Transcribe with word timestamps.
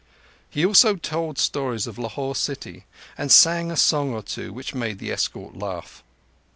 He 0.49 0.65
also 0.65 0.95
told 0.95 1.37
stories 1.37 1.85
of 1.85 1.99
Lahore 1.99 2.33
city, 2.35 2.85
and 3.19 3.31
sang 3.31 3.69
a 3.69 3.77
song 3.77 4.15
or 4.15 4.23
two 4.23 4.51
which 4.51 4.73
made 4.73 4.97
the 4.97 5.11
escort 5.11 5.55
laugh. 5.55 6.03